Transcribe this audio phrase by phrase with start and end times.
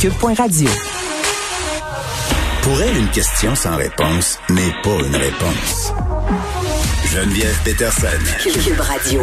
[0.00, 0.68] Cube.radio.
[2.62, 5.92] Pour elle, une question sans réponse n'est pas une réponse.
[7.06, 8.06] Geneviève Peterson.
[8.42, 9.22] Cube Radio.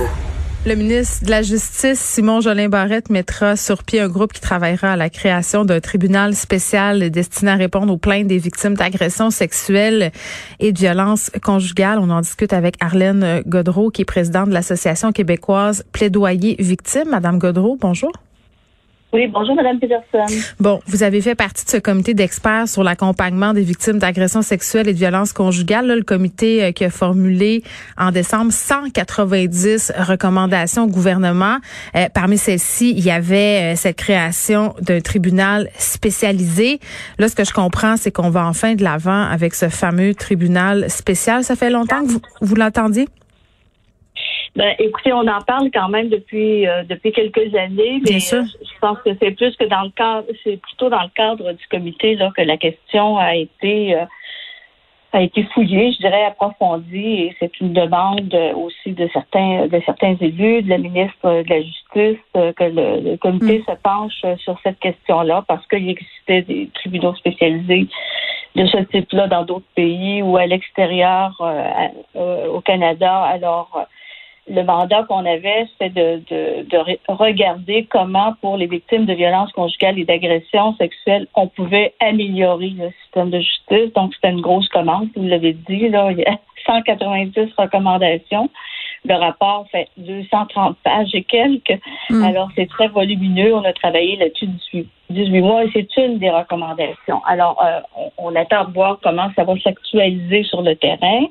[0.66, 4.94] Le ministre de la Justice, Simon Jolin Barrette, mettra sur pied un groupe qui travaillera
[4.94, 10.12] à la création d'un tribunal spécial destiné à répondre aux plaintes des victimes d'agressions sexuelles
[10.60, 12.00] et de violences conjugales.
[12.00, 17.10] On en discute avec Arlène Godreau, qui est présidente de l'Association québécoise Plaidoyer Victimes.
[17.10, 18.12] Madame Godreau, bonjour.
[19.12, 20.28] Oui, bonjour, Madame Peterson.
[20.60, 24.88] Bon, vous avez fait partie de ce comité d'experts sur l'accompagnement des victimes d'agressions sexuelles
[24.88, 25.88] et de violences conjugales.
[25.88, 27.64] Le comité euh, qui a formulé
[27.98, 31.58] en décembre 190 recommandations au gouvernement.
[31.96, 36.80] Euh, parmi celles-ci, il y avait euh, cette création d'un tribunal spécialisé.
[37.18, 40.88] Là, ce que je comprends, c'est qu'on va enfin de l'avant avec ce fameux tribunal
[40.88, 41.44] spécial.
[41.44, 43.08] Ça fait longtemps que vous, vous l'entendiez?
[44.56, 48.80] Ben, écoutez, on en parle quand même depuis euh, depuis quelques années, mais euh, je
[48.82, 52.16] pense que c'est plus que dans le cadre, c'est plutôt dans le cadre du comité
[52.16, 54.06] là que la question a été euh,
[55.12, 60.16] a été fouillée, je dirais approfondie, et c'est une demande aussi de certains de certains
[60.22, 64.80] élus, de la ministre de la Justice, que le, le comité se penche sur cette
[64.80, 67.88] question-là parce qu'il existait des tribunaux spécialisés
[68.56, 71.64] de ce type-là dans d'autres pays ou à l'extérieur euh,
[72.16, 73.22] euh, au Canada.
[73.24, 73.84] Alors euh,
[74.50, 79.14] le mandat qu'on avait, c'était de, de, de re- regarder comment, pour les victimes de
[79.14, 83.94] violences conjugales et d'agressions sexuelles, on pouvait améliorer le système de justice.
[83.96, 88.50] Donc, c'était une grosse commande, vous l'avez dit, là, il y a 190 recommandations.
[89.06, 91.80] Le rapport fait 230 pages et quelques.
[92.10, 92.22] Mm.
[92.22, 93.56] Alors, c'est très volumineux.
[93.56, 97.22] On a travaillé là-dessus 18, 18 mois et c'est une des recommandations.
[97.26, 101.28] Alors, euh, on, on attend de voir comment ça va s'actualiser sur le terrain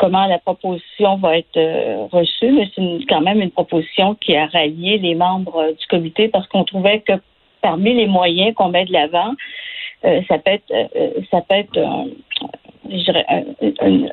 [0.00, 4.46] comment la proposition va être euh, reçue, mais c'est quand même une proposition qui a
[4.46, 7.12] rallié les membres euh, du comité parce qu'on trouvait que
[7.60, 9.34] parmi les moyens qu'on met de l'avant,
[10.06, 10.72] euh, ça peut être,
[11.30, 11.78] ça peut être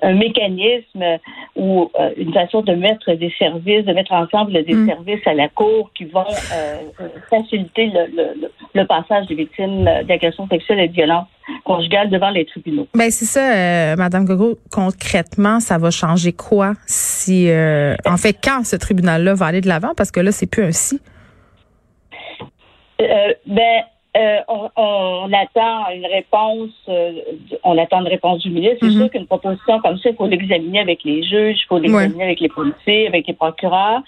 [0.01, 1.19] un mécanisme
[1.57, 4.87] ou euh, une façon de mettre des services, de mettre ensemble des Mm.
[4.87, 6.23] services à la cour qui vont
[6.53, 6.77] euh,
[7.29, 11.27] faciliter le, le- le- le passage des victimes d'agressions sexuelles et de violences
[11.63, 12.87] conjugales devant les tribunaux.
[12.93, 14.57] Ben c'est ça, euh, Madame Gogo.
[14.71, 19.67] Concrètement, ça va changer quoi si, euh, en fait, quand ce tribunal-là va aller de
[19.67, 20.99] l'avant, parce que là, c'est plus un si.
[23.01, 23.83] Euh, ben,
[24.17, 26.71] euh, on, on attend une réponse.
[26.89, 27.11] euh,
[27.63, 28.77] on attend une réponse du ministre.
[28.81, 28.97] C'est Mhm.
[29.01, 32.39] sûr qu'une proposition comme ça, il faut l'examiner avec les juges, il faut l'examiner avec
[32.39, 34.01] les policiers, avec les procureurs.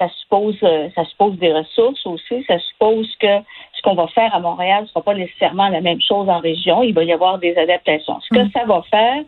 [0.00, 2.44] Ça suppose, euh, ça suppose des ressources aussi.
[2.46, 3.38] Ça suppose que
[3.76, 6.82] ce qu'on va faire à Montréal ne sera pas nécessairement la même chose en région.
[6.82, 8.20] Il va y avoir des adaptations.
[8.20, 8.50] Ce que Mhm.
[8.52, 9.22] ça va faire,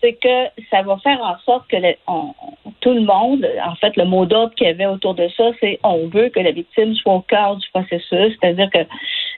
[0.00, 0.38] c'est que
[0.70, 2.34] ça va faire en sorte que le- on-
[2.80, 5.80] tout le monde, en fait, le mot d'ordre qu'il y avait autour de ça, c'est
[5.82, 8.82] on veut que la victime soit au cœur du processus, c'est-à-dire que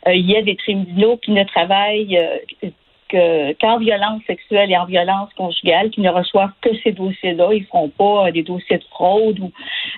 [0.06, 2.68] il y a des tribunaux qui ne travaillent euh,
[3.08, 7.50] que qu'en violence sexuelle et en violence conjugale, qui ne reçoivent que ces dossiers-là.
[7.52, 9.50] Ils feront pas euh, des dossiers de fraude ou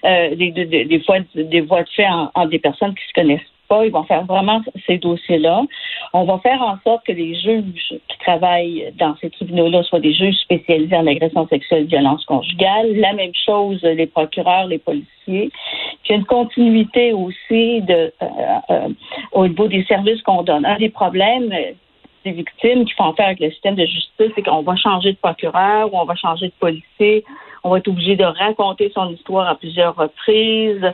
[0.05, 3.13] euh, des, des, des, fois des voies de fait en, en des personnes qui se
[3.13, 3.53] connaissent
[3.85, 5.63] Ils vont faire vraiment ces dossiers-là.
[6.13, 10.13] On va faire en sorte que les juges qui travaillent dans ces tribunaux-là soient des
[10.13, 12.97] juges spécialisés en agression sexuelle et violence conjugale.
[12.97, 15.51] La même chose, les procureurs, les policiers.
[16.03, 18.11] Puis une continuité aussi euh,
[18.71, 18.89] euh,
[19.33, 20.67] au niveau des services qu'on donne.
[20.67, 21.55] Un des problèmes
[22.25, 25.19] des victimes qui font affaire avec le système de justice, c'est qu'on va changer de
[25.19, 27.25] procureur ou on va changer de policier.
[27.63, 30.93] On va être obligé de raconter son histoire à plusieurs reprises.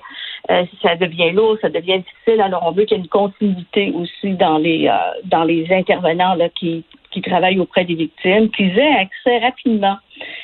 [0.51, 2.41] Euh, ça devient lourd, ça devient difficile.
[2.41, 6.37] Alors, on veut qu'il y ait une continuité aussi dans les euh, dans les intervenants
[6.55, 9.97] qui, qui travaillent auprès des victimes, qu'ils aient accès rapidement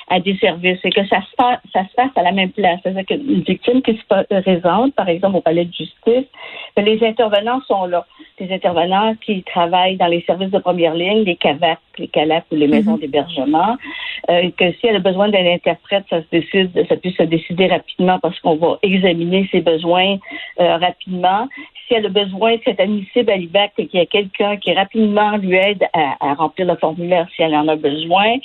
[0.09, 2.81] à des services et que ça se fasse, ça se fasse à la même place.
[2.83, 6.27] C'est-à-dire qu'une victime qui se présente, par exemple, au palais de justice,
[6.77, 8.07] ben, les intervenants sont là.
[8.39, 12.57] Des intervenants qui travaillent dans les services de première ligne, les CAVAC, les CALAC ou
[12.57, 13.77] les maisons d'hébergement,
[14.31, 17.67] euh, que si elle a besoin d'un interprète, ça se décide, ça puisse se décider
[17.67, 20.17] rapidement parce qu'on va examiner ses besoins
[20.61, 21.49] euh, rapidement.
[21.87, 25.57] Si elle a besoin, c'est admissible à l'IVAC qu'il y a quelqu'un qui rapidement lui
[25.57, 28.37] aide à, à remplir le formulaire si elle en a besoin.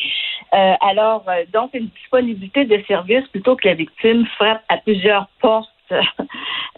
[0.54, 5.28] Euh, alors, euh, donc, une disponibilité de services plutôt que la victime frappe à plusieurs
[5.42, 5.70] portes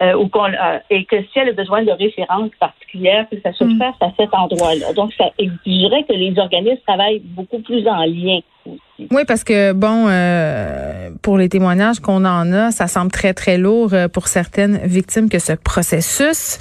[0.01, 3.53] euh, ou qu'on euh, et que si elle a besoin de références particulières, que ça
[3.53, 3.77] se Mm.
[3.79, 4.93] fasse à cet endroit-là.
[4.93, 8.39] Donc, ça exigerait que les organismes travaillent beaucoup plus en lien.
[8.65, 9.07] aussi.
[9.11, 13.57] Oui, parce que bon, euh, pour les témoignages qu'on en a, ça semble très très
[13.57, 16.59] lourd euh, pour certaines victimes que ce processus.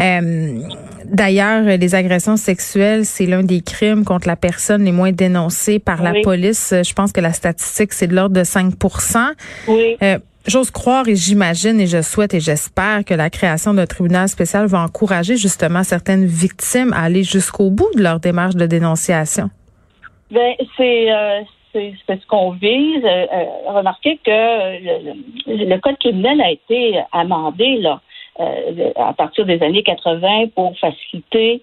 [0.00, 0.58] Euh,
[1.04, 6.02] D'ailleurs, les agressions sexuelles, c'est l'un des crimes contre la personne les moins dénoncés par
[6.02, 6.22] la Oui.
[6.22, 6.72] police.
[6.72, 9.32] Je pense que la statistique c'est de l'ordre de 5%
[9.68, 9.96] Oui.
[10.02, 14.26] Euh, J'ose croire et j'imagine et je souhaite et j'espère que la création d'un tribunal
[14.26, 19.50] spécial va encourager justement certaines victimes à aller jusqu'au bout de leur démarche de dénonciation.
[20.30, 21.40] Ben, c'est euh,
[21.74, 23.04] ce qu'on vise.
[23.04, 23.26] Euh,
[23.66, 24.30] remarquez que
[25.46, 28.00] le, code criminel a été amendé là
[28.96, 31.62] à partir des années 80 pour faciliter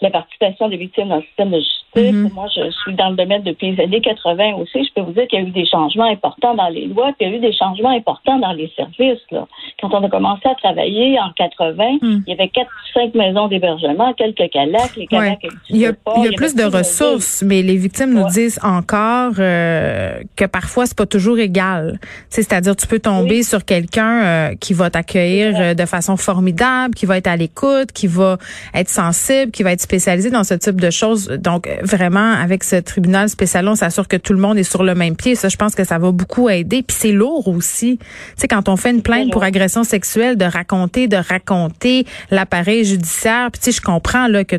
[0.00, 2.12] la participation des victimes dans le système de justice.
[2.12, 2.30] Mhm.
[2.34, 4.84] Moi, je suis dans le domaine depuis les années 80 aussi.
[4.84, 7.26] Je peux vous dire qu'il y a eu des changements importants dans les lois, puis
[7.26, 9.22] il y a eu des changements importants dans les services.
[9.30, 9.46] Là.
[9.80, 12.22] Quand on a commencé à travailler en 80, Mhm.
[12.26, 14.96] il y avait quatre ou cinq maisons d'hébergement, quelques calacs.
[14.96, 15.06] Les Ouais.
[15.08, 15.38] calacs
[15.70, 18.12] Il y a, n'existaient pas, il y a avait plus de ressources, mais les victimes
[18.14, 21.98] nous disent encore euh, que parfois c'est pas toujours égal.
[22.28, 23.44] C'est-à-dire tu peux tomber Oui.
[23.44, 27.92] sur quelqu'un euh, qui va t'accueillir euh, de façon formidable, qui va être à l'écoute,
[27.92, 28.36] qui va
[28.74, 31.28] être sensible, qui va être spécialisé dans ce type de choses.
[31.28, 34.94] Donc vraiment avec ce tribunal spécial, on s'assure que tout le monde est sur le
[34.94, 35.36] même pied.
[35.36, 36.82] Ça, je pense que ça va beaucoup aider.
[36.82, 37.98] Puis c'est lourd aussi.
[37.98, 42.84] Tu sais, quand on fait une plainte pour agression sexuelle, de raconter, de raconter l'appareil
[42.84, 43.50] judiciaire.
[43.52, 44.56] Puis tu sais, je comprends là que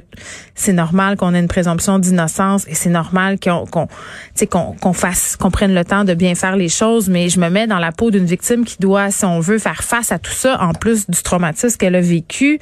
[0.54, 3.94] c'est normal qu'on ait une présomption d'innocence et c'est normal qu'on qu'on tu
[4.36, 7.39] sais qu'on qu'on fasse qu'on prenne le temps de bien faire les choses, mais je
[7.39, 10.19] me mets dans la peau d'une victime qui doit si on veut faire face à
[10.19, 12.60] tout ça en plus du traumatisme qu'elle a vécu.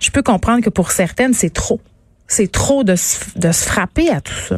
[0.00, 1.80] Je peux comprendre que pour certaines c'est trop.
[2.26, 4.56] C'est trop de se, de se frapper à tout ça.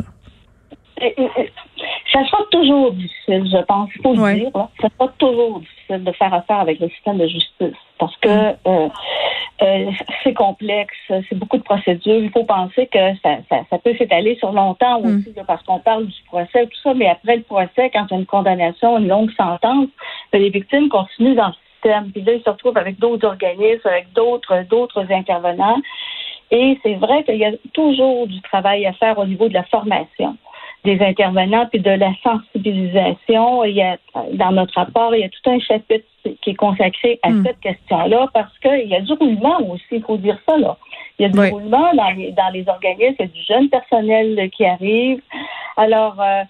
[1.00, 1.52] Et- et- et-
[2.12, 3.90] Ça sera toujours difficile, je pense.
[3.96, 4.34] Il faut Ouais.
[4.34, 4.50] le dire.
[4.54, 4.68] Là.
[4.80, 8.88] Ça sera toujours difficile de faire affaire avec le système de justice parce que euh,
[9.62, 9.90] euh,
[10.22, 12.22] c'est complexe, c'est beaucoup de procédures.
[12.22, 15.06] Il faut penser que ça, ça, ça peut s'étaler sur longtemps Mm.
[15.18, 18.12] aussi, là, parce qu'on parle du procès, tout ça, mais après le procès, quand il
[18.12, 19.88] y a une condamnation, une longue sentence,
[20.32, 22.12] ben, les victimes continuent dans le système.
[22.12, 25.80] Puis là, ils se retrouvent avec d'autres organismes, avec d'autres d'autres intervenants.
[26.50, 29.64] Et c'est vrai qu'il y a toujours du travail à faire au niveau de la
[29.64, 30.36] formation
[30.84, 33.64] des intervenants puis de la sensibilisation.
[33.64, 33.96] Il y a,
[34.34, 36.04] dans notre rapport, il y a tout un chapitre
[36.42, 37.44] qui est consacré à Mm.
[37.44, 40.76] cette question-là parce qu'il y a du roulement aussi, il faut dire ça là.
[41.18, 41.50] Il y a du Oui.
[41.50, 45.20] roulement dans les, dans les organismes, il y a du jeune personnel qui arrive.
[45.76, 46.42] Alors, euh,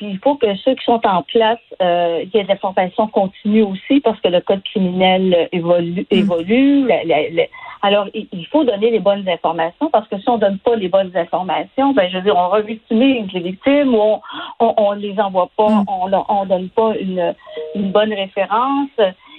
[0.00, 3.06] il faut que ceux qui sont en place, euh, il y ait de la formation
[3.08, 6.06] continue aussi parce que le code criminel euh, évolue.
[6.10, 7.46] évolue La- la- la-
[7.82, 11.12] alors, il, faut donner les bonnes informations parce que si on donne pas les bonnes
[11.16, 14.20] informations, ben je veux dire, on revictimise les victimes ou on,
[14.60, 15.84] on, on les envoie pas, Mm.
[15.88, 17.34] on, on donne pas une,
[17.74, 18.90] une bonne référence.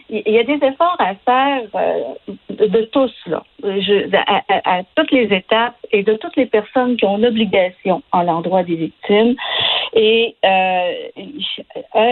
[0.10, 4.42] Il il y a des efforts à faire euh, de, de tous, là, Je- à,
[4.50, 8.24] à- à toutes les étapes et de toutes les personnes qui ont une obligation en
[8.24, 9.36] l'endroit des victimes.
[9.94, 10.94] Et euh,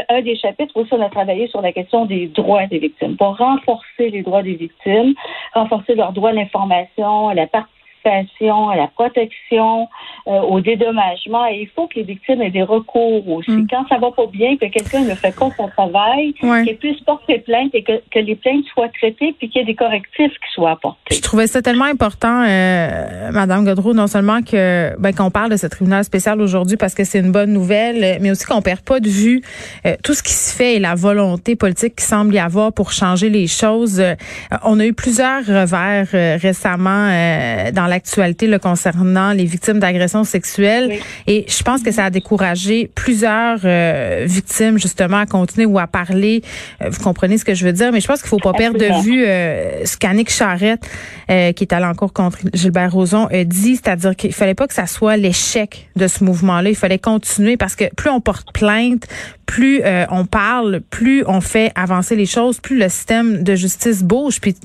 [0.09, 3.37] un, des chapitres aussi, on a travaillé sur la question des droits des victimes, pour
[3.37, 5.13] renforcer les droits des victimes,
[5.53, 9.87] renforcer leurs droits à l'information, à la participation, à la protection,
[10.27, 11.47] euh, au dédommagement.
[11.47, 13.51] Et il faut que les victimes aient des recours aussi.
[13.51, 13.67] Mm.
[13.69, 16.65] Quand ça va pas bien, que quelqu'un ne fait pas son travail, Ouais.
[16.65, 19.65] qu'elle puisse porter plainte et que, que les plaintes soient traitées puis qu'il y ait
[19.65, 21.15] des correctifs qui soient apportés.
[21.15, 25.57] Je trouvais ça tellement important, euh, Madame Godreau, non seulement que ben, qu'on parle de
[25.57, 28.99] ce tribunal spécial aujourd'hui parce que c'est une bonne nouvelle, mais aussi qu'on perd pas
[28.99, 29.41] de vue
[29.85, 32.91] euh, tout ce qui se fait et la volonté politique qui semble y avoir pour
[32.91, 33.99] changer les choses.
[33.99, 34.15] Euh,
[34.63, 40.87] on a eu plusieurs revers euh, récemment euh, dans l'actualité concernant les victimes d'agressions sexuelles
[40.89, 41.01] Oui.
[41.27, 45.87] et je pense que ça a découragé plusieurs euh, victimes justement à continuer ou à
[45.87, 46.41] parler.
[46.81, 48.79] Euh, vous comprenez ce que je veux dire, mais je pense qu'il faut pas perdre
[48.79, 50.81] de vue euh, ce qu'Annick Charrette,
[51.29, 54.67] euh, qui est allée en cours contre Gilbert Rozon, a dit, c'est-à-dire qu'il fallait pas
[54.67, 56.69] que ça soit l'échec de ce mouvement-là.
[56.69, 59.07] Il fallait continuer parce que plus on porte plainte,
[59.45, 64.03] plus euh, on parle, plus on fait avancer les choses, plus le système de justice
[64.03, 64.39] bouge.
[64.39, 64.55] Puis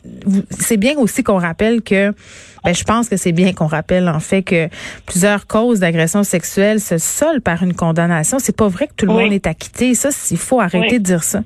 [0.50, 2.12] c'est bien aussi qu'on rappelle que,
[2.64, 4.68] ben, je pense que c'est bien qu'on rappelle en fait que
[5.06, 8.38] plusieurs causes d'agression sexuelle se solent par une condamnation.
[8.38, 9.24] C'est pas vrai que tout le Oui.
[9.24, 9.94] monde est acquitté.
[9.94, 10.98] Ça, il faut arrêter Oui.
[10.98, 11.40] de dire ça.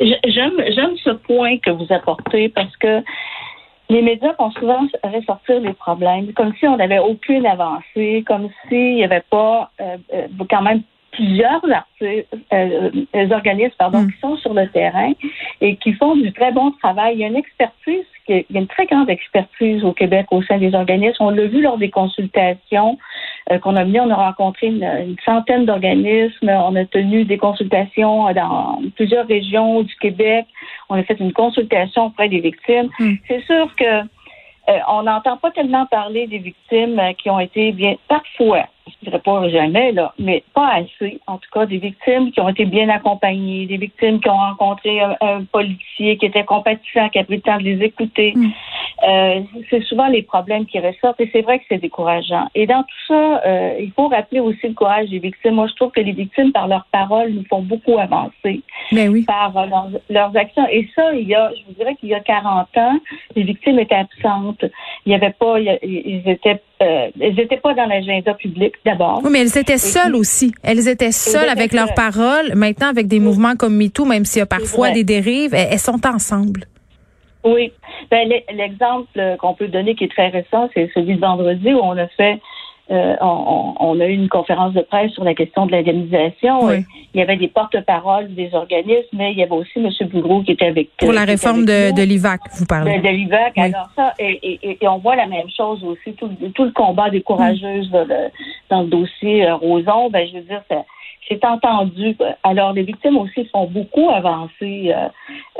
[0.00, 3.02] J'aime, j'aime ce point que vous apportez parce que
[3.90, 8.94] les médias font souvent ressortir les problèmes, comme si on n'avait aucune avancée, comme s'il
[8.94, 10.82] n'y avait pas euh, euh, quand même
[11.20, 14.12] plusieurs artistes, euh, euh, organismes pardon, Mm.
[14.12, 15.12] qui sont sur le terrain
[15.60, 17.14] et qui font du très bon travail.
[17.14, 20.42] Il y a une expertise, il y a une très grande expertise au Québec au
[20.42, 21.24] sein des organismes.
[21.24, 22.96] On l'a vu lors des consultations
[23.62, 24.00] qu'on a mené.
[24.00, 26.48] On a rencontré une, centaine d'organismes.
[26.48, 30.46] On a tenu des consultations dans plusieurs régions du Québec.
[30.88, 32.88] On a fait une consultation auprès des victimes.
[32.98, 33.14] Hmm.
[33.26, 34.06] C'est sûr que
[34.88, 39.48] on n'entend pas tellement parler des victimes qui ont été bien parfois je dirais pas
[39.48, 43.66] jamais, là, mais pas assez, en tout cas, des victimes qui ont été bien accompagnées,
[43.66, 47.58] des victimes qui ont rencontré un, policier qui était compatissant, qui a pris le temps
[47.58, 48.32] de les écouter.
[48.36, 48.50] Mm.
[49.08, 52.48] Euh, c'est souvent les problèmes qui ressortent et c'est vrai que c'est décourageant.
[52.54, 55.54] Et dans tout ça, euh, il faut rappeler aussi le courage des victimes.
[55.54, 58.60] Moi, je trouve que les victimes, par leurs paroles, nous font beaucoup avancer.
[58.92, 59.22] Mais oui.
[59.22, 59.66] Par euh,
[60.10, 60.66] leurs, actions.
[60.70, 62.98] Et ça, il y a, je vous dirais qu'il y a 40 ans,
[63.36, 64.64] les victimes étaient absentes.
[65.06, 69.20] Il y avait pas, ils étaient, ils étaient pas dans l'agenda public d'abord.
[69.24, 70.52] Oui, mais elles étaient seules aussi.
[70.62, 72.54] Elles étaient seules avec leurs paroles.
[72.54, 76.00] Maintenant, avec des mouvements comme MeToo, même s'il y a parfois des dérives, elles sont
[76.06, 76.66] ensemble.
[77.44, 77.72] Oui.
[78.10, 81.96] Ben, l'exemple qu'on peut donner qui est très récent, c'est celui de vendredi où on
[81.96, 82.40] a fait
[82.90, 86.70] euh, on, a eu une conférence de presse sur la question de l'indemnisation.
[86.70, 86.84] Il
[87.18, 89.88] y avait des porte-paroles des organismes, mais il y avait aussi M.
[90.08, 92.98] Bougreau qui était avec Pour la réforme de, de l'IVAC, vous parlez.
[92.98, 93.56] De, l'IVAC.
[93.58, 96.30] Alors ça, et, on voit la même chose aussi, tout,
[96.64, 97.90] le combat des courageuses
[98.68, 100.84] dans le dossier euh, Roson, ben je veux dire, ça
[101.28, 102.16] c'est entendu.
[102.42, 105.08] Alors, les victimes aussi font beaucoup avancer, euh,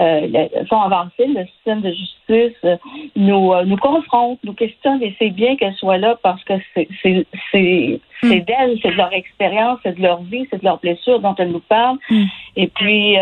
[0.01, 2.77] euh, font avancer le système de justice, euh,
[3.17, 8.29] nous, nous confrontent, nous questionnent, et c'est bien qu'elles soient là parce que c'est hmm.
[8.29, 11.53] d'elles, c'est de leur expérience, c'est de leur vie, c'est de leurs blessures dont elles
[11.53, 11.99] nous parlent.
[12.09, 12.25] Hmm.
[12.57, 13.17] Et puis,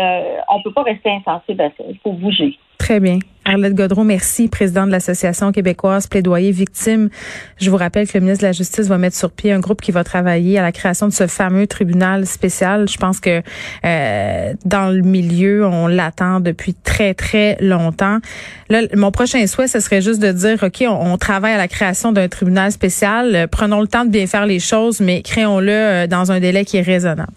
[0.49, 1.83] on peut pas rester insensible à ça.
[1.89, 2.57] Il faut bouger.
[2.79, 3.19] Très bien.
[3.49, 7.09] Arlette Godreau, merci, présidente de l'Association québécoise Plaidoyer Victimes.
[7.57, 9.81] Je vous rappelle que le ministre de la Justice va mettre sur pied un groupe
[9.81, 12.87] qui va travailler à la création de ce fameux tribunal spécial.
[12.87, 13.41] Je pense que
[13.85, 18.19] euh, dans le milieu, on l'attend depuis très, très longtemps.
[18.95, 22.27] Mon prochain souhait, ce serait juste de dire, OK, on, travaille à la création d'un
[22.27, 23.47] tribunal spécial.
[23.51, 26.77] prenons le temps de bien faire les choses, mais créons-le euh, dans un délai qui
[26.77, 27.33] est raisonnable.